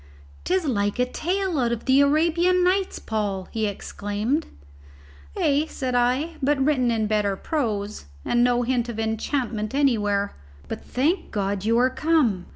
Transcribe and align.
"'Tis 0.45 0.65
like 0.65 0.97
a 0.97 1.05
tale 1.05 1.59
out 1.59 1.71
of 1.71 1.85
the 1.85 2.01
Arabian 2.01 2.63
Nights, 2.63 2.97
Paul," 2.97 3.47
he 3.51 3.67
exclaimed. 3.67 4.47
"Ay," 5.37 5.67
said 5.69 5.93
I, 5.93 6.37
"but 6.41 6.57
written 6.57 6.89
in 6.89 7.05
bitter 7.05 7.35
prose, 7.35 8.05
and 8.25 8.43
no 8.43 8.63
hint 8.63 8.89
of 8.89 8.99
enchantment 8.99 9.75
anywhere. 9.75 10.35
But, 10.67 10.83
thank 10.83 11.29
God, 11.29 11.65
you 11.65 11.77
are 11.77 11.91
come! 11.91 12.47